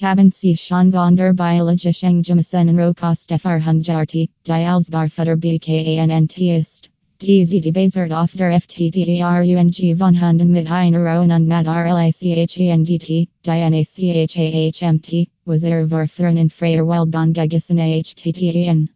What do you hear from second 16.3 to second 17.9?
in Freier Wildbahn gegessen